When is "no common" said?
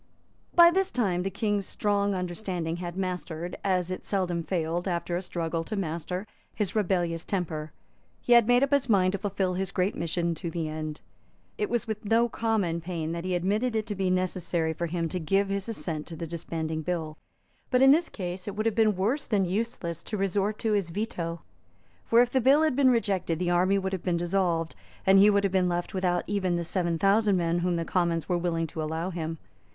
12.03-12.81